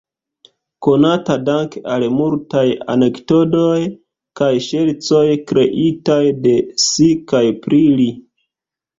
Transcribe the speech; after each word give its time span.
Konata 0.85 1.33
danke 1.47 1.81
al 1.95 2.05
multaj 2.13 2.63
anekdotoj 2.93 3.77
kaj 4.41 4.47
ŝercoj 4.69 5.21
kreitaj 5.51 6.17
de 6.47 6.55
si 6.87 7.07
kaj 7.33 7.43
pri 7.67 7.83
li. 8.01 8.09